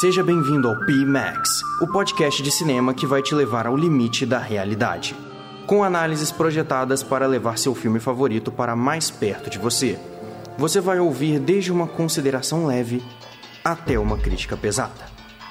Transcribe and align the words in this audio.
Seja 0.00 0.22
bem-vindo 0.22 0.68
ao 0.68 0.78
P-Max, 0.86 1.60
o 1.78 1.86
podcast 1.86 2.42
de 2.42 2.50
cinema 2.50 2.94
que 2.94 3.06
vai 3.06 3.20
te 3.20 3.34
levar 3.34 3.66
ao 3.66 3.76
limite 3.76 4.24
da 4.24 4.38
realidade. 4.38 5.14
Com 5.66 5.84
análises 5.84 6.32
projetadas 6.32 7.02
para 7.02 7.26
levar 7.26 7.58
seu 7.58 7.74
filme 7.74 8.00
favorito 8.00 8.50
para 8.50 8.74
mais 8.74 9.10
perto 9.10 9.50
de 9.50 9.58
você. 9.58 9.98
Você 10.56 10.80
vai 10.80 10.98
ouvir 10.98 11.38
desde 11.38 11.70
uma 11.70 11.86
consideração 11.86 12.64
leve 12.64 13.04
até 13.62 13.98
uma 13.98 14.16
crítica 14.16 14.56
pesada. 14.56 15.06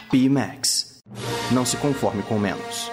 P-Max. 0.09 1.03
Não 1.51 1.63
se 1.63 1.77
conforme 1.77 2.23
com 2.23 2.39
menos. 2.39 2.90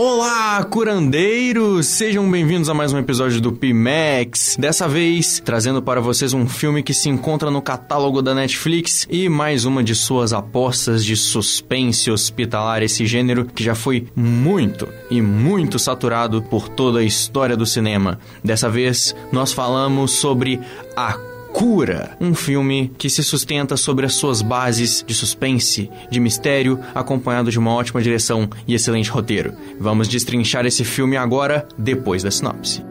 Olá, 0.00 0.62
curandeiros! 0.62 1.88
Sejam 1.88 2.30
bem-vindos 2.30 2.68
a 2.68 2.72
mais 2.72 2.92
um 2.92 2.98
episódio 2.98 3.40
do 3.40 3.50
Pimax. 3.50 4.56
Dessa 4.56 4.86
vez, 4.86 5.42
trazendo 5.44 5.82
para 5.82 6.00
vocês 6.00 6.32
um 6.32 6.46
filme 6.46 6.84
que 6.84 6.94
se 6.94 7.08
encontra 7.08 7.50
no 7.50 7.60
catálogo 7.60 8.22
da 8.22 8.32
Netflix 8.32 9.08
e 9.10 9.28
mais 9.28 9.64
uma 9.64 9.82
de 9.82 9.96
suas 9.96 10.32
apostas 10.32 11.04
de 11.04 11.16
suspense 11.16 12.12
hospitalar, 12.12 12.80
esse 12.80 13.04
gênero 13.06 13.44
que 13.44 13.64
já 13.64 13.74
foi 13.74 14.06
muito 14.14 14.86
e 15.10 15.20
muito 15.20 15.80
saturado 15.80 16.42
por 16.42 16.68
toda 16.68 17.00
a 17.00 17.04
história 17.04 17.56
do 17.56 17.66
cinema. 17.66 18.20
Dessa 18.44 18.70
vez, 18.70 19.16
nós 19.32 19.52
falamos 19.52 20.12
sobre 20.12 20.60
a 20.96 21.18
Cura, 21.52 22.16
um 22.20 22.34
filme 22.34 22.92
que 22.98 23.08
se 23.08 23.22
sustenta 23.22 23.76
sobre 23.76 24.06
as 24.06 24.14
suas 24.14 24.42
bases 24.42 25.04
de 25.06 25.14
suspense, 25.14 25.90
de 26.10 26.20
mistério, 26.20 26.78
acompanhado 26.94 27.50
de 27.50 27.58
uma 27.58 27.72
ótima 27.72 28.02
direção 28.02 28.48
e 28.66 28.74
excelente 28.74 29.10
roteiro. 29.10 29.54
Vamos 29.80 30.08
destrinchar 30.08 30.66
esse 30.66 30.84
filme 30.84 31.16
agora, 31.16 31.66
depois 31.76 32.22
da 32.22 32.30
sinopse. 32.30 32.82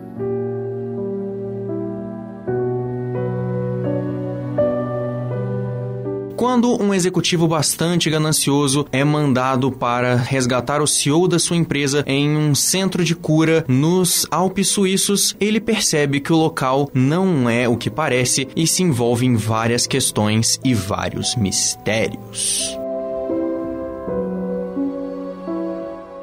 Quando 6.48 6.82
um 6.82 6.94
executivo 6.94 7.46
bastante 7.46 8.10
ganancioso 8.10 8.88
é 8.90 9.04
mandado 9.04 9.70
para 9.70 10.16
resgatar 10.16 10.82
o 10.82 10.88
CEO 10.88 11.28
da 11.28 11.38
sua 11.38 11.58
empresa 11.58 12.06
em 12.08 12.38
um 12.38 12.56
centro 12.56 13.04
de 13.04 13.14
cura 13.14 13.66
nos 13.68 14.26
Alpes 14.32 14.70
suíços, 14.70 15.36
ele 15.42 15.60
percebe 15.60 16.22
que 16.22 16.32
o 16.32 16.38
local 16.38 16.90
não 16.94 17.50
é 17.50 17.68
o 17.68 17.76
que 17.76 17.90
parece 17.90 18.48
e 18.56 18.66
se 18.66 18.82
envolve 18.82 19.26
em 19.26 19.36
várias 19.36 19.86
questões 19.86 20.58
e 20.64 20.74
vários 20.74 21.36
mistérios. 21.36 22.80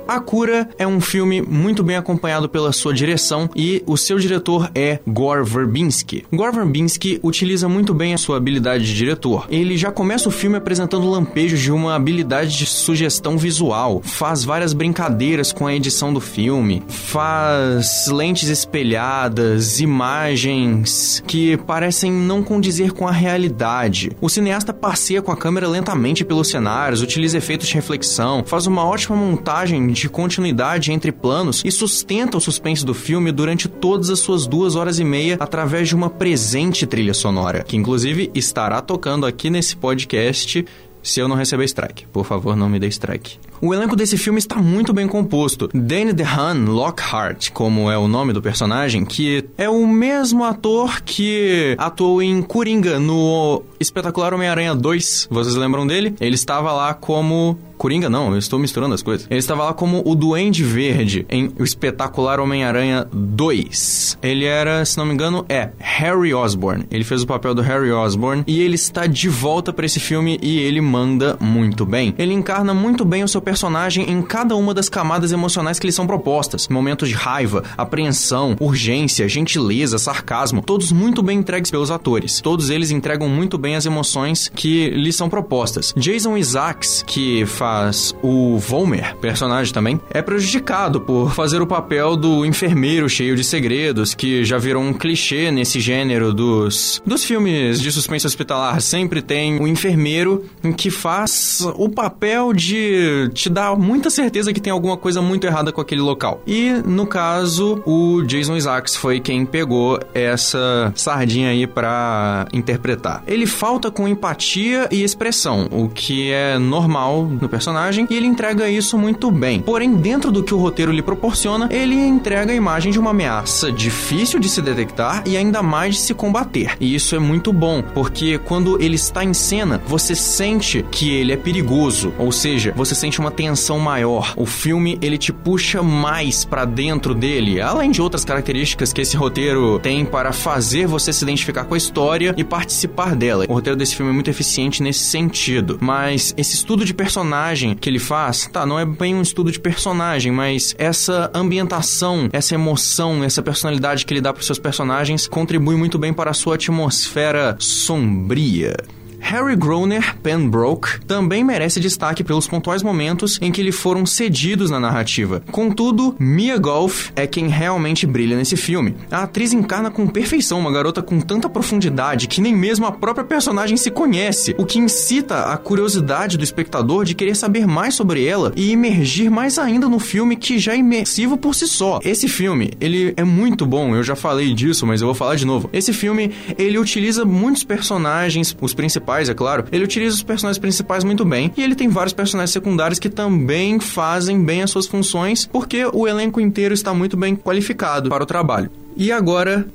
A 0.06 0.20
Cura 0.20 0.68
é 0.78 0.86
um 0.86 1.00
filme 1.00 1.40
muito 1.40 1.82
bem 1.82 1.96
acompanhado 1.96 2.46
pela 2.46 2.72
sua 2.72 2.92
direção 2.92 3.48
e 3.56 3.82
o 3.86 3.96
seu 3.96 4.18
diretor 4.18 4.70
é 4.74 4.98
Gore 5.06 5.42
Verbinski. 5.42 6.26
Gore 6.30 6.54
Verbinski 6.54 7.18
utiliza 7.22 7.70
muito 7.70 7.94
bem 7.94 8.12
a 8.12 8.18
sua 8.18 8.36
habilidade 8.36 8.84
de 8.84 8.94
diretor. 8.94 9.46
Ele 9.48 9.78
já 9.78 9.90
começa 9.90 10.28
o 10.28 10.32
filme 10.32 10.56
apresentando 10.56 11.08
lampejos 11.08 11.58
de 11.60 11.72
uma 11.72 11.94
habilidade 11.94 12.56
de 12.58 12.66
sugestão 12.66 13.38
visual, 13.38 14.02
faz 14.04 14.44
várias 14.44 14.74
brincadeiras 14.74 15.52
com 15.52 15.66
a 15.66 15.74
edição 15.74 16.12
do 16.12 16.20
filme, 16.20 16.82
faz 16.86 18.06
lentes 18.08 18.50
espelhadas, 18.50 19.80
imagens 19.80 21.22
que 21.26 21.56
parecem 21.56 22.12
não 22.12 22.42
condizer 22.42 22.92
com 22.92 23.08
a 23.08 23.12
realidade. 23.12 24.12
O 24.20 24.28
cineasta 24.28 24.74
passeia 24.74 25.22
com 25.22 25.32
a 25.32 25.36
câmera 25.36 25.66
lentamente 25.66 26.26
pelos 26.26 26.48
cenários, 26.48 27.00
utiliza 27.00 27.38
efeitos 27.38 27.68
de 27.68 27.74
reflexão, 27.74 28.44
faz 28.44 28.66
uma 28.66 28.84
ótima 28.84 29.16
montagem 29.16 29.93
de 30.02 30.08
continuidade 30.08 30.92
entre 30.92 31.12
planos 31.12 31.62
e 31.64 31.70
sustenta 31.70 32.36
o 32.36 32.40
suspense 32.40 32.84
do 32.84 32.94
filme 32.94 33.32
durante 33.32 33.68
todas 33.68 34.10
as 34.10 34.18
suas 34.18 34.46
duas 34.46 34.76
horas 34.76 34.98
e 34.98 35.04
meia 35.04 35.36
através 35.40 35.88
de 35.88 35.94
uma 35.94 36.10
presente 36.10 36.86
trilha 36.86 37.14
sonora, 37.14 37.62
que 37.62 37.76
inclusive 37.76 38.30
estará 38.34 38.80
tocando 38.80 39.26
aqui 39.26 39.50
nesse 39.50 39.76
podcast 39.76 40.64
se 41.04 41.20
eu 41.20 41.28
não 41.28 41.36
receber 41.36 41.64
strike. 41.64 42.06
Por 42.06 42.24
favor, 42.24 42.56
não 42.56 42.68
me 42.68 42.78
dê 42.78 42.88
strike. 42.88 43.38
O 43.60 43.72
elenco 43.72 43.94
desse 43.94 44.18
filme 44.18 44.38
está 44.38 44.56
muito 44.56 44.92
bem 44.92 45.06
composto. 45.06 45.68
Danny 45.72 46.12
DeHaan 46.12 46.64
Lockhart, 46.66 47.50
como 47.52 47.90
é 47.90 47.96
o 47.96 48.08
nome 48.08 48.32
do 48.32 48.42
personagem, 48.42 49.04
que 49.04 49.44
é 49.56 49.68
o 49.68 49.86
mesmo 49.86 50.44
ator 50.44 51.02
que 51.02 51.74
atuou 51.78 52.22
em 52.22 52.42
Coringa 52.42 52.98
no 52.98 53.62
Espetacular 53.84 54.32
Homem-Aranha 54.32 54.74
2. 54.74 55.28
Vocês 55.30 55.54
lembram 55.54 55.86
dele? 55.86 56.14
Ele 56.20 56.34
estava 56.34 56.72
lá 56.72 56.94
como 56.94 57.58
Coringa 57.76 58.08
não, 58.08 58.32
eu 58.32 58.38
estou 58.38 58.58
misturando 58.58 58.94
as 58.94 59.02
coisas. 59.02 59.26
Ele 59.28 59.38
estava 59.38 59.64
lá 59.64 59.74
como 59.74 60.02
o 60.06 60.14
Duende 60.14 60.62
Verde 60.62 61.26
em 61.28 61.52
O 61.58 61.64
Espetacular 61.64 62.40
Homem-Aranha 62.40 63.06
2. 63.12 64.18
Ele 64.22 64.44
era, 64.44 64.84
se 64.84 64.96
não 64.96 65.04
me 65.04 65.12
engano, 65.12 65.44
é 65.48 65.70
Harry 65.78 66.32
Osborn. 66.32 66.86
Ele 66.90 67.04
fez 67.04 67.22
o 67.22 67.26
papel 67.26 67.54
do 67.54 67.62
Harry 67.62 67.90
Osborn 67.90 68.44
e 68.46 68.60
ele 68.60 68.74
está 68.76 69.06
de 69.06 69.28
volta 69.28 69.72
para 69.72 69.84
esse 69.84 70.00
filme 70.00 70.38
e 70.40 70.58
ele 70.58 70.80
manda 70.80 71.36
muito 71.40 71.84
bem. 71.84 72.14
Ele 72.16 72.32
encarna 72.32 72.72
muito 72.72 73.04
bem 73.04 73.22
o 73.22 73.28
seu 73.28 73.42
personagem 73.42 74.10
em 74.10 74.22
cada 74.22 74.56
uma 74.56 74.72
das 74.72 74.88
camadas 74.88 75.32
emocionais 75.32 75.78
que 75.78 75.86
lhe 75.86 75.92
são 75.92 76.06
propostas. 76.06 76.68
Momentos 76.68 77.08
de 77.08 77.14
raiva, 77.14 77.64
apreensão, 77.76 78.56
urgência, 78.60 79.28
gentileza, 79.28 79.98
sarcasmo, 79.98 80.62
todos 80.62 80.92
muito 80.92 81.22
bem 81.22 81.38
entregues 81.40 81.70
pelos 81.70 81.90
atores. 81.90 82.40
Todos 82.40 82.70
eles 82.70 82.90
entregam 82.90 83.28
muito 83.28 83.58
bem 83.58 83.73
as 83.74 83.86
emoções 83.86 84.50
que 84.54 84.90
lhe 84.90 85.12
são 85.12 85.28
propostas. 85.28 85.92
Jason 85.96 86.36
Isaacs, 86.36 87.04
que 87.06 87.44
faz 87.46 87.74
faz 87.84 88.14
o 88.22 88.58
Volmer, 88.58 89.14
personagem 89.16 89.72
também, 89.72 90.00
é 90.10 90.22
prejudicado 90.22 91.00
por 91.00 91.32
fazer 91.34 91.60
o 91.60 91.66
papel 91.66 92.16
do 92.16 92.44
enfermeiro 92.44 93.08
cheio 93.08 93.36
de 93.36 93.44
segredos, 93.44 94.14
que 94.14 94.44
já 94.44 94.58
virou 94.58 94.82
um 94.82 94.92
clichê 94.92 95.50
nesse 95.50 95.80
gênero 95.80 96.32
dos, 96.32 97.02
dos 97.04 97.24
filmes 97.24 97.80
de 97.80 97.92
suspense 97.92 98.26
hospitalar. 98.26 98.80
Sempre 98.80 99.20
tem 99.20 99.60
o 99.60 99.66
enfermeiro 99.66 100.44
que 100.76 100.90
faz 100.90 101.66
o 101.76 101.88
papel 101.88 102.52
de 102.52 103.30
te 103.34 103.48
dar 103.48 103.76
muita 103.76 104.08
certeza 104.08 104.52
que 104.52 104.60
tem 104.60 104.72
alguma 104.72 104.96
coisa 104.96 105.20
muito 105.20 105.46
errada 105.46 105.72
com 105.72 105.80
aquele 105.80 106.00
local. 106.00 106.42
E, 106.46 106.70
no 106.86 107.06
caso, 107.06 107.82
o 107.84 108.22
Jason 108.22 108.56
Isaacs 108.56 108.96
foi 108.96 109.20
quem 109.20 109.44
pegou 109.44 109.98
essa 110.14 110.92
sardinha 110.94 111.50
aí 111.50 111.66
para 111.66 112.46
interpretar. 112.52 113.22
Ele 113.26 113.46
falta 113.64 113.90
com 113.90 114.06
empatia 114.06 114.86
e 114.92 115.02
expressão, 115.02 115.66
o 115.70 115.88
que 115.88 116.30
é 116.30 116.58
normal 116.58 117.24
no 117.24 117.48
personagem 117.48 118.06
e 118.10 118.14
ele 118.14 118.26
entrega 118.26 118.68
isso 118.68 118.98
muito 118.98 119.30
bem. 119.30 119.58
Porém, 119.58 119.94
dentro 119.94 120.30
do 120.30 120.42
que 120.42 120.52
o 120.52 120.58
roteiro 120.58 120.92
lhe 120.92 121.00
proporciona, 121.00 121.66
ele 121.70 121.94
entrega 121.94 122.52
a 122.52 122.54
imagem 122.54 122.92
de 122.92 122.98
uma 122.98 123.12
ameaça 123.12 123.72
difícil 123.72 124.38
de 124.38 124.50
se 124.50 124.60
detectar 124.60 125.22
e 125.24 125.34
ainda 125.34 125.62
mais 125.62 125.94
de 125.94 126.02
se 126.02 126.12
combater. 126.12 126.76
E 126.78 126.94
isso 126.94 127.16
é 127.16 127.18
muito 127.18 127.54
bom, 127.54 127.80
porque 127.80 128.36
quando 128.36 128.78
ele 128.82 128.96
está 128.96 129.24
em 129.24 129.32
cena, 129.32 129.80
você 129.86 130.14
sente 130.14 130.84
que 130.90 131.14
ele 131.14 131.32
é 131.32 131.36
perigoso, 131.38 132.12
ou 132.18 132.30
seja, 132.30 132.74
você 132.76 132.94
sente 132.94 133.18
uma 133.18 133.30
tensão 133.30 133.78
maior. 133.78 134.34
O 134.36 134.44
filme 134.44 134.98
ele 135.00 135.16
te 135.16 135.32
puxa 135.32 135.82
mais 135.82 136.44
para 136.44 136.66
dentro 136.66 137.14
dele, 137.14 137.62
além 137.62 137.90
de 137.90 138.02
outras 138.02 138.26
características 138.26 138.92
que 138.92 139.00
esse 139.00 139.16
roteiro 139.16 139.78
tem 139.78 140.04
para 140.04 140.34
fazer 140.34 140.86
você 140.86 141.14
se 141.14 141.24
identificar 141.24 141.64
com 141.64 141.72
a 141.72 141.78
história 141.78 142.34
e 142.36 142.44
participar 142.44 143.16
dela. 143.16 143.43
O 143.48 143.54
roteiro 143.54 143.76
desse 143.76 143.94
filme 143.94 144.10
é 144.10 144.14
muito 144.14 144.30
eficiente 144.30 144.82
nesse 144.82 145.04
sentido, 145.04 145.78
mas 145.80 146.34
esse 146.36 146.54
estudo 146.54 146.84
de 146.84 146.94
personagem 146.94 147.74
que 147.74 147.88
ele 147.88 147.98
faz, 147.98 148.48
tá, 148.52 148.64
não 148.64 148.78
é 148.78 148.84
bem 148.84 149.14
um 149.14 149.22
estudo 149.22 149.50
de 149.50 149.60
personagem, 149.60 150.32
mas 150.32 150.74
essa 150.78 151.30
ambientação, 151.34 152.28
essa 152.32 152.54
emoção, 152.54 153.22
essa 153.22 153.42
personalidade 153.42 154.06
que 154.06 154.14
ele 154.14 154.20
dá 154.20 154.32
para 154.32 154.42
seus 154.42 154.58
personagens 154.58 155.26
contribui 155.26 155.76
muito 155.76 155.98
bem 155.98 156.12
para 156.12 156.30
a 156.30 156.34
sua 156.34 156.54
atmosfera 156.54 157.56
sombria. 157.58 158.76
Harry 159.24 159.56
Groner 159.56 160.14
Pembroke 160.22 161.00
também 161.06 161.42
merece 161.42 161.80
destaque 161.80 162.22
pelos 162.22 162.46
pontuais 162.46 162.82
momentos 162.82 163.38
em 163.40 163.50
que 163.50 163.62
lhe 163.62 163.72
foram 163.72 164.04
cedidos 164.04 164.70
na 164.70 164.78
narrativa. 164.78 165.42
Contudo, 165.50 166.14
Mia 166.18 166.58
Goth 166.58 167.10
é 167.16 167.26
quem 167.26 167.48
realmente 167.48 168.06
brilha 168.06 168.36
nesse 168.36 168.54
filme. 168.54 168.94
A 169.10 169.22
atriz 169.22 169.54
encarna 169.54 169.90
com 169.90 170.06
perfeição 170.06 170.60
uma 170.60 170.70
garota 170.70 171.00
com 171.00 171.20
tanta 171.20 171.48
profundidade 171.48 172.28
que 172.28 172.42
nem 172.42 172.54
mesmo 172.54 172.84
a 172.84 172.92
própria 172.92 173.24
personagem 173.24 173.78
se 173.78 173.90
conhece, 173.90 174.54
o 174.58 174.66
que 174.66 174.78
incita 174.78 175.46
a 175.46 175.56
curiosidade 175.56 176.36
do 176.36 176.44
espectador 176.44 177.06
de 177.06 177.14
querer 177.14 177.34
saber 177.34 177.66
mais 177.66 177.94
sobre 177.94 178.26
ela 178.26 178.52
e 178.54 178.72
imergir 178.72 179.30
mais 179.30 179.58
ainda 179.58 179.88
no 179.88 179.98
filme 179.98 180.36
que 180.36 180.58
já 180.58 180.74
é 180.74 180.76
imersivo 180.76 181.38
por 181.38 181.54
si 181.54 181.66
só. 181.66 181.98
Esse 182.04 182.28
filme, 182.28 182.72
ele 182.78 183.14
é 183.16 183.24
muito 183.24 183.64
bom, 183.64 183.96
eu 183.96 184.02
já 184.02 184.14
falei 184.14 184.52
disso, 184.52 184.86
mas 184.86 185.00
eu 185.00 185.06
vou 185.06 185.14
falar 185.14 185.36
de 185.36 185.46
novo. 185.46 185.70
Esse 185.72 185.94
filme, 185.94 186.30
ele 186.58 186.78
utiliza 186.78 187.24
muitos 187.24 187.64
personagens, 187.64 188.54
os 188.60 188.74
principais 188.74 189.13
principais, 189.14 189.28
é 189.28 189.34
claro, 189.34 189.64
ele 189.70 189.84
utiliza 189.84 190.16
os 190.16 190.22
personagens 190.22 190.58
principais 190.58 191.04
muito 191.04 191.24
bem 191.24 191.52
e 191.56 191.62
ele 191.62 191.74
tem 191.74 191.88
vários 191.88 192.12
personagens 192.12 192.50
secundários 192.50 192.98
que 192.98 193.08
também 193.08 193.78
fazem 193.78 194.42
bem 194.42 194.62
as 194.62 194.70
suas 194.70 194.86
funções 194.86 195.46
porque 195.46 195.84
o 195.92 196.08
elenco 196.08 196.40
inteiro 196.40 196.74
está 196.74 196.92
muito 196.92 197.16
bem 197.16 197.36
qualificado 197.36 198.08
para 198.08 198.22
o 198.22 198.26
trabalho. 198.26 198.70
E 198.96 199.12
agora 199.12 199.66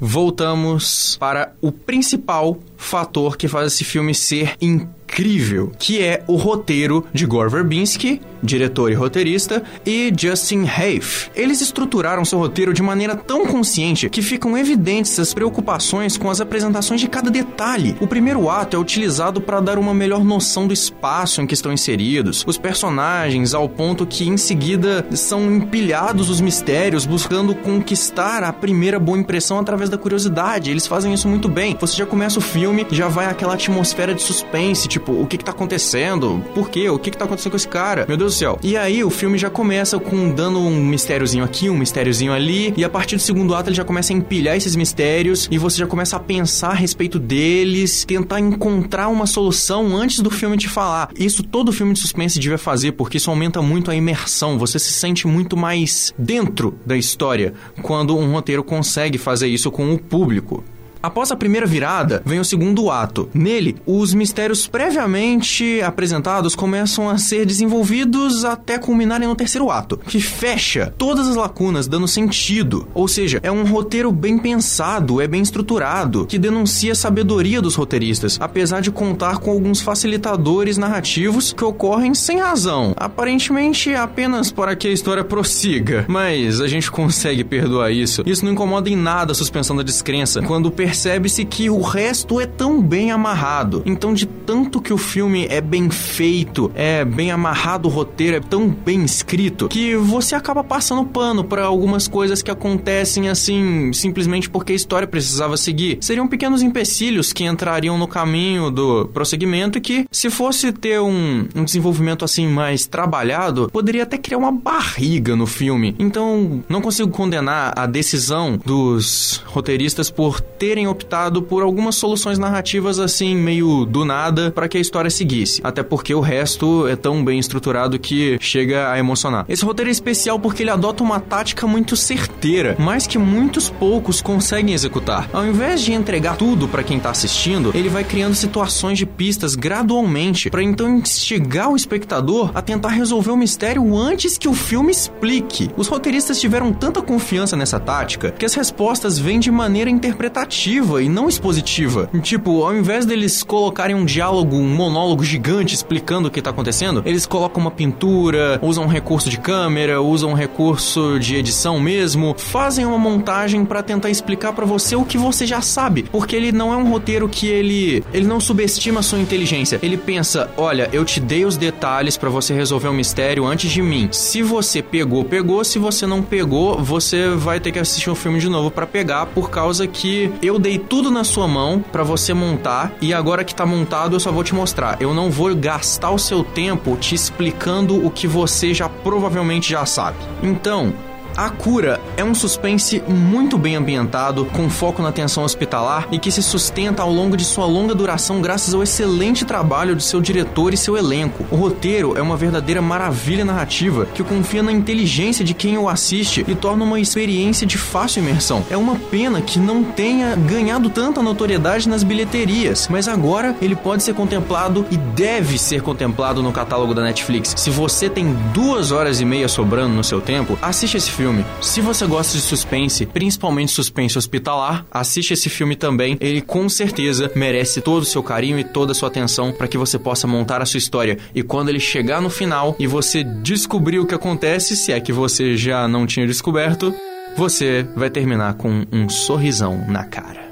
voltamos 0.00 1.16
para 1.18 1.54
o 1.60 1.70
principal 1.70 2.58
fator 2.76 3.36
que 3.36 3.48
faz 3.48 3.72
esse 3.72 3.84
filme 3.84 4.14
ser 4.14 4.56
incrível 4.60 5.01
incrível, 5.12 5.70
que 5.78 6.02
é 6.02 6.24
o 6.26 6.36
roteiro 6.36 7.04
de 7.12 7.26
Gore 7.26 7.50
Verbinski, 7.50 8.22
diretor 8.42 8.90
e 8.90 8.94
roteirista, 8.94 9.62
e 9.84 10.10
Justin 10.18 10.64
Hafe. 10.64 11.30
Eles 11.34 11.60
estruturaram 11.60 12.24
seu 12.24 12.38
roteiro 12.38 12.72
de 12.72 12.82
maneira 12.82 13.14
tão 13.14 13.46
consciente 13.46 14.08
que 14.08 14.22
ficam 14.22 14.56
evidentes 14.56 15.18
as 15.18 15.34
preocupações 15.34 16.16
com 16.16 16.30
as 16.30 16.40
apresentações 16.40 17.00
de 17.00 17.08
cada 17.08 17.30
detalhe. 17.30 17.94
O 18.00 18.06
primeiro 18.06 18.48
ato 18.48 18.74
é 18.74 18.80
utilizado 18.80 19.40
para 19.40 19.60
dar 19.60 19.78
uma 19.78 19.92
melhor 19.92 20.24
noção 20.24 20.66
do 20.66 20.72
espaço 20.72 21.42
em 21.42 21.46
que 21.46 21.54
estão 21.54 21.72
inseridos, 21.72 22.42
os 22.46 22.56
personagens, 22.56 23.52
ao 23.52 23.68
ponto 23.68 24.06
que 24.06 24.26
em 24.26 24.38
seguida 24.38 25.06
são 25.12 25.54
empilhados 25.54 26.30
os 26.30 26.40
mistérios, 26.40 27.04
buscando 27.04 27.54
conquistar 27.54 28.42
a 28.42 28.52
primeira 28.52 28.98
boa 28.98 29.18
impressão 29.18 29.58
através 29.58 29.90
da 29.90 29.98
curiosidade. 29.98 30.70
Eles 30.70 30.86
fazem 30.86 31.12
isso 31.12 31.28
muito 31.28 31.48
bem. 31.48 31.76
Você 31.78 31.96
já 31.96 32.06
começa 32.06 32.38
o 32.38 32.42
filme, 32.42 32.86
já 32.90 33.08
vai 33.08 33.26
aquela 33.26 33.54
atmosfera 33.54 34.14
de 34.14 34.22
suspense, 34.22 34.88
tipo, 34.88 35.01
o 35.08 35.26
que 35.26 35.38
que 35.38 35.44
tá 35.44 35.52
acontecendo? 35.52 36.42
Por 36.54 36.70
quê? 36.70 36.88
O 36.88 36.98
que 36.98 37.10
que 37.10 37.16
tá 37.16 37.24
acontecendo 37.24 37.52
com 37.52 37.56
esse 37.56 37.68
cara? 37.68 38.04
Meu 38.06 38.16
Deus 38.16 38.34
do 38.34 38.38
céu. 38.38 38.58
E 38.62 38.76
aí 38.76 39.02
o 39.02 39.10
filme 39.10 39.38
já 39.38 39.50
começa 39.50 39.98
com 39.98 40.30
dando 40.30 40.58
um 40.58 40.84
mistériozinho 40.84 41.44
aqui, 41.44 41.68
um 41.68 41.76
mistériozinho 41.76 42.32
ali, 42.32 42.72
e 42.76 42.84
a 42.84 42.88
partir 42.88 43.16
do 43.16 43.22
segundo 43.22 43.54
ato 43.54 43.68
ele 43.68 43.76
já 43.76 43.84
começa 43.84 44.12
a 44.12 44.16
empilhar 44.16 44.56
esses 44.56 44.76
mistérios 44.76 45.48
e 45.50 45.58
você 45.58 45.78
já 45.78 45.86
começa 45.86 46.16
a 46.16 46.20
pensar 46.20 46.70
a 46.70 46.74
respeito 46.74 47.18
deles, 47.18 48.04
tentar 48.04 48.40
encontrar 48.40 49.08
uma 49.08 49.26
solução 49.26 49.96
antes 49.96 50.20
do 50.20 50.30
filme 50.30 50.56
te 50.56 50.68
falar. 50.68 51.10
Isso 51.18 51.42
todo 51.42 51.72
filme 51.72 51.92
de 51.92 52.00
suspense 52.00 52.38
devia 52.38 52.58
fazer, 52.58 52.92
porque 52.92 53.16
isso 53.16 53.30
aumenta 53.30 53.62
muito 53.62 53.90
a 53.90 53.96
imersão. 53.96 54.58
Você 54.58 54.78
se 54.78 54.92
sente 54.92 55.26
muito 55.26 55.56
mais 55.56 56.12
dentro 56.18 56.78
da 56.84 56.96
história 56.96 57.54
quando 57.82 58.16
um 58.16 58.32
roteiro 58.32 58.62
consegue 58.62 59.18
fazer 59.18 59.48
isso 59.48 59.70
com 59.70 59.92
o 59.92 59.98
público. 59.98 60.64
Após 61.02 61.32
a 61.32 61.36
primeira 61.36 61.66
virada, 61.66 62.22
vem 62.24 62.38
o 62.38 62.44
segundo 62.44 62.88
ato. 62.88 63.28
Nele, 63.34 63.76
os 63.84 64.14
mistérios 64.14 64.68
previamente 64.68 65.80
apresentados 65.82 66.54
começam 66.54 67.10
a 67.10 67.18
ser 67.18 67.44
desenvolvidos 67.44 68.44
até 68.44 68.78
culminarem 68.78 69.26
no 69.26 69.34
terceiro 69.34 69.68
ato, 69.68 69.96
que 69.96 70.20
fecha 70.20 70.94
todas 70.96 71.26
as 71.26 71.34
lacunas, 71.34 71.88
dando 71.88 72.06
sentido. 72.06 72.86
Ou 72.94 73.08
seja, 73.08 73.40
é 73.42 73.50
um 73.50 73.64
roteiro 73.64 74.12
bem 74.12 74.38
pensado, 74.38 75.20
é 75.20 75.26
bem 75.26 75.42
estruturado, 75.42 76.24
que 76.26 76.38
denuncia 76.38 76.92
a 76.92 76.96
sabedoria 76.96 77.60
dos 77.60 77.74
roteiristas, 77.74 78.38
apesar 78.40 78.80
de 78.80 78.92
contar 78.92 79.38
com 79.38 79.50
alguns 79.50 79.80
facilitadores 79.80 80.78
narrativos 80.78 81.52
que 81.52 81.64
ocorrem 81.64 82.14
sem 82.14 82.38
razão, 82.38 82.94
aparentemente 82.96 83.92
apenas 83.92 84.52
para 84.52 84.76
que 84.76 84.86
a 84.86 84.92
história 84.92 85.24
prossiga. 85.24 86.04
Mas 86.06 86.60
a 86.60 86.68
gente 86.68 86.90
consegue 86.90 87.42
perdoar 87.42 87.90
isso. 87.90 88.22
Isso 88.24 88.44
não 88.44 88.52
incomoda 88.52 88.88
em 88.88 88.96
nada 88.96 89.32
a 89.32 89.34
suspensão 89.34 89.74
da 89.74 89.82
descrença 89.82 90.40
quando 90.42 90.70
percebe-se 90.92 91.46
que 91.46 91.70
o 91.70 91.80
resto 91.80 92.38
é 92.38 92.44
tão 92.44 92.82
bem 92.82 93.10
amarrado. 93.10 93.82
Então, 93.86 94.12
de 94.12 94.26
tanto 94.26 94.78
que 94.78 94.92
o 94.92 94.98
filme 94.98 95.46
é 95.48 95.58
bem 95.58 95.88
feito, 95.88 96.70
é 96.74 97.02
bem 97.02 97.30
amarrado 97.30 97.88
o 97.88 97.90
roteiro, 97.90 98.36
é 98.36 98.40
tão 98.40 98.68
bem 98.68 99.02
escrito, 99.02 99.68
que 99.68 99.96
você 99.96 100.34
acaba 100.34 100.62
passando 100.62 101.06
pano 101.06 101.44
para 101.44 101.64
algumas 101.64 102.06
coisas 102.06 102.42
que 102.42 102.50
acontecem 102.50 103.30
assim, 103.30 103.90
simplesmente 103.94 104.50
porque 104.50 104.74
a 104.74 104.76
história 104.76 105.08
precisava 105.08 105.56
seguir. 105.56 105.96
Seriam 106.02 106.28
pequenos 106.28 106.60
empecilhos 106.60 107.32
que 107.32 107.44
entrariam 107.44 107.96
no 107.96 108.06
caminho 108.06 108.70
do 108.70 109.06
prosseguimento 109.06 109.78
e 109.78 109.80
que, 109.80 110.06
se 110.12 110.28
fosse 110.28 110.72
ter 110.72 111.00
um, 111.00 111.48
um 111.54 111.64
desenvolvimento 111.64 112.22
assim 112.22 112.46
mais 112.46 112.84
trabalhado, 112.84 113.70
poderia 113.72 114.02
até 114.02 114.18
criar 114.18 114.36
uma 114.36 114.52
barriga 114.52 115.34
no 115.34 115.46
filme. 115.46 115.96
Então, 115.98 116.62
não 116.68 116.82
consigo 116.82 117.08
condenar 117.08 117.72
a 117.78 117.86
decisão 117.86 118.60
dos 118.62 119.42
roteiristas 119.46 120.10
por 120.10 120.38
terem 120.38 120.81
terem 120.82 120.86
optado 120.86 121.42
por 121.42 121.62
algumas 121.62 121.94
soluções 121.94 122.38
narrativas 122.38 122.98
assim, 122.98 123.36
meio 123.36 123.84
do 123.84 124.04
nada, 124.04 124.50
para 124.50 124.68
que 124.68 124.76
a 124.76 124.80
história 124.80 125.10
seguisse. 125.10 125.60
Até 125.62 125.82
porque 125.82 126.14
o 126.14 126.20
resto 126.20 126.86
é 126.88 126.96
tão 126.96 127.24
bem 127.24 127.38
estruturado 127.38 127.98
que 127.98 128.36
chega 128.40 128.90
a 128.90 128.98
emocionar. 128.98 129.44
Esse 129.48 129.64
roteiro 129.64 129.88
é 129.88 129.92
especial 129.92 130.38
porque 130.38 130.62
ele 130.62 130.70
adota 130.70 131.02
uma 131.02 131.20
tática 131.20 131.66
muito 131.66 131.96
certeira, 131.96 132.76
mas 132.78 133.06
que 133.06 133.18
muitos 133.18 133.70
poucos 133.70 134.20
conseguem 134.20 134.74
executar. 134.74 135.28
Ao 135.32 135.46
invés 135.46 135.82
de 135.82 135.92
entregar 135.92 136.36
tudo 136.36 136.66
para 136.66 136.82
quem 136.82 136.98
tá 136.98 137.10
assistindo, 137.10 137.70
ele 137.74 137.88
vai 137.88 138.04
criando 138.04 138.34
situações 138.34 138.98
de 138.98 139.06
pistas 139.06 139.54
gradualmente, 139.54 140.50
para 140.50 140.62
então 140.62 140.98
instigar 140.98 141.70
o 141.70 141.76
espectador 141.76 142.50
a 142.54 142.62
tentar 142.62 142.88
resolver 142.88 143.30
o 143.30 143.36
mistério 143.36 143.96
antes 143.96 144.36
que 144.36 144.48
o 144.48 144.54
filme 144.54 144.90
explique. 144.90 145.70
Os 145.76 145.88
roteiristas 145.88 146.40
tiveram 146.40 146.72
tanta 146.72 147.02
confiança 147.02 147.56
nessa 147.56 147.78
tática 147.78 148.32
que 148.32 148.44
as 148.44 148.54
respostas 148.54 149.18
vêm 149.18 149.38
de 149.38 149.50
maneira 149.50 149.90
interpretativa 149.90 150.71
narrativa 150.72 151.02
e 151.02 151.08
não 151.08 151.28
expositiva. 151.28 152.08
Tipo, 152.22 152.64
ao 152.64 152.74
invés 152.74 153.04
deles 153.04 153.42
colocarem 153.42 153.94
um 153.94 154.04
diálogo, 154.04 154.56
um 154.56 154.68
monólogo 154.68 155.24
gigante 155.24 155.74
explicando 155.74 156.28
o 156.28 156.30
que 156.30 156.40
tá 156.40 156.50
acontecendo, 156.50 157.02
eles 157.04 157.26
colocam 157.26 157.60
uma 157.60 157.70
pintura, 157.70 158.58
usam 158.62 158.84
um 158.84 158.88
recurso 158.88 159.28
de 159.28 159.38
câmera, 159.38 160.00
usam 160.00 160.30
um 160.30 160.34
recurso 160.34 161.18
de 161.18 161.36
edição 161.36 161.78
mesmo, 161.78 162.34
fazem 162.38 162.86
uma 162.86 162.98
montagem 162.98 163.64
para 163.64 163.82
tentar 163.82 164.10
explicar 164.10 164.52
para 164.52 164.64
você 164.64 164.96
o 164.96 165.04
que 165.04 165.18
você 165.18 165.46
já 165.46 165.60
sabe, 165.60 166.04
porque 166.04 166.34
ele 166.34 166.52
não 166.52 166.72
é 166.72 166.76
um 166.76 166.88
roteiro 166.88 167.28
que 167.28 167.46
ele 167.46 168.02
ele 168.12 168.26
não 168.26 168.40
subestima 168.40 169.00
a 169.00 169.02
sua 169.02 169.18
inteligência. 169.18 169.78
Ele 169.82 169.96
pensa, 169.96 170.50
olha, 170.56 170.88
eu 170.92 171.04
te 171.04 171.20
dei 171.20 171.44
os 171.44 171.56
detalhes 171.56 172.16
para 172.16 172.30
você 172.30 172.54
resolver 172.54 172.88
o 172.88 172.92
um 172.92 172.94
mistério 172.94 173.44
antes 173.44 173.70
de 173.70 173.82
mim. 173.82 174.08
Se 174.12 174.42
você 174.42 174.82
pegou, 174.82 175.24
pegou. 175.24 175.64
Se 175.64 175.78
você 175.78 176.06
não 176.06 176.22
pegou, 176.22 176.78
você 176.78 177.28
vai 177.28 177.60
ter 177.60 177.72
que 177.72 177.78
assistir 177.78 178.08
o 178.08 178.12
um 178.12 178.16
filme 178.16 178.38
de 178.38 178.48
novo 178.48 178.70
para 178.70 178.86
pegar, 178.86 179.26
por 179.26 179.50
causa 179.50 179.86
que 179.86 180.30
eu 180.42 180.58
dei 180.62 180.78
tudo 180.78 181.10
na 181.10 181.24
sua 181.24 181.46
mão 181.46 181.84
para 181.92 182.04
você 182.04 182.32
montar 182.32 182.92
e 183.00 183.12
agora 183.12 183.44
que 183.44 183.54
tá 183.54 183.66
montado 183.66 184.16
eu 184.16 184.20
só 184.20 184.30
vou 184.30 184.44
te 184.44 184.54
mostrar. 184.54 184.96
Eu 185.02 185.12
não 185.12 185.30
vou 185.30 185.54
gastar 185.54 186.10
o 186.12 186.18
seu 186.18 186.42
tempo 186.44 186.96
te 186.96 187.14
explicando 187.14 188.06
o 188.06 188.10
que 188.10 188.26
você 188.26 188.72
já 188.72 188.88
provavelmente 188.88 189.70
já 189.70 189.84
sabe. 189.84 190.16
Então, 190.42 190.94
a 191.36 191.48
Cura 191.48 192.00
é 192.16 192.24
um 192.24 192.34
suspense 192.34 193.02
muito 193.08 193.56
bem 193.56 193.76
ambientado, 193.76 194.44
com 194.46 194.68
foco 194.68 195.02
na 195.02 195.12
tensão 195.12 195.44
hospitalar 195.44 196.06
e 196.10 196.18
que 196.18 196.30
se 196.30 196.42
sustenta 196.42 197.02
ao 197.02 197.10
longo 197.10 197.36
de 197.36 197.44
sua 197.44 197.64
longa 197.64 197.94
duração 197.94 198.42
graças 198.42 198.74
ao 198.74 198.82
excelente 198.82 199.44
trabalho 199.44 199.96
de 199.96 200.02
seu 200.02 200.20
diretor 200.20 200.74
e 200.74 200.76
seu 200.76 200.96
elenco. 200.96 201.44
O 201.50 201.56
roteiro 201.56 202.16
é 202.16 202.22
uma 202.22 202.36
verdadeira 202.36 202.82
maravilha 202.82 203.44
narrativa 203.44 204.06
que 204.14 204.22
confia 204.22 204.62
na 204.62 204.72
inteligência 204.72 205.44
de 205.44 205.54
quem 205.54 205.78
o 205.78 205.88
assiste 205.88 206.44
e 206.46 206.54
torna 206.54 206.84
uma 206.84 207.00
experiência 207.00 207.66
de 207.66 207.78
fácil 207.78 208.22
imersão. 208.22 208.64
É 208.70 208.76
uma 208.76 208.96
pena 208.96 209.40
que 209.40 209.58
não 209.58 209.82
tenha 209.82 210.36
ganhado 210.36 210.90
tanta 210.90 211.22
notoriedade 211.22 211.88
nas 211.88 212.02
bilheterias, 212.02 212.88
mas 212.88 213.08
agora 213.08 213.56
ele 213.60 213.74
pode 213.74 214.02
ser 214.02 214.14
contemplado 214.14 214.86
e 214.90 214.96
deve 214.96 215.58
ser 215.58 215.82
contemplado 215.82 216.42
no 216.42 216.52
catálogo 216.52 216.94
da 216.94 217.02
Netflix. 217.02 217.54
Se 217.56 217.70
você 217.70 218.10
tem 218.10 218.34
duas 218.52 218.92
horas 218.92 219.20
e 219.20 219.24
meia 219.24 219.48
sobrando 219.48 219.94
no 219.94 220.04
seu 220.04 220.20
tempo, 220.20 220.58
assiste 220.60 220.96
esse 220.96 221.10
filme 221.10 221.21
filme. 221.22 221.44
Se 221.60 221.80
você 221.80 222.04
gosta 222.04 222.36
de 222.36 222.42
suspense, 222.42 223.06
principalmente 223.06 223.70
suspense 223.70 224.18
hospitalar, 224.18 224.84
assiste 224.90 225.32
esse 225.32 225.48
filme 225.48 225.76
também. 225.76 226.18
Ele 226.20 226.40
com 226.40 226.68
certeza 226.68 227.30
merece 227.36 227.80
todo 227.80 228.02
o 228.02 228.04
seu 228.04 228.24
carinho 228.24 228.58
e 228.58 228.64
toda 228.64 228.90
a 228.90 228.94
sua 228.94 229.08
atenção 229.08 229.52
para 229.52 229.68
que 229.68 229.78
você 229.78 230.00
possa 230.00 230.26
montar 230.26 230.60
a 230.60 230.66
sua 230.66 230.78
história. 230.78 231.18
E 231.32 231.40
quando 231.44 231.68
ele 231.68 231.78
chegar 231.78 232.20
no 232.20 232.28
final 232.28 232.74
e 232.76 232.88
você 232.88 233.22
descobrir 233.22 234.00
o 234.00 234.06
que 234.06 234.16
acontece, 234.16 234.74
se 234.74 234.90
é 234.90 234.98
que 234.98 235.12
você 235.12 235.56
já 235.56 235.86
não 235.86 236.08
tinha 236.08 236.26
descoberto, 236.26 236.92
você 237.36 237.86
vai 237.94 238.10
terminar 238.10 238.54
com 238.54 238.84
um 238.90 239.08
sorrisão 239.08 239.84
na 239.86 240.02
cara. 240.02 240.42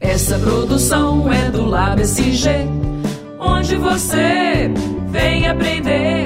Essa 0.00 0.40
produção 0.40 1.32
é 1.32 1.52
do 1.52 1.64
Lab 1.66 2.02
SG, 2.02 2.48
onde 3.38 3.76
você 3.76 4.68
vem 5.12 5.46
aprender. 5.46 6.21